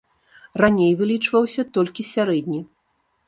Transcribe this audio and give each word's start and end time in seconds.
Раней 0.63 0.95
вылічваўся 1.01 1.61
толькі 1.77 2.07
сярэдні. 2.13 2.61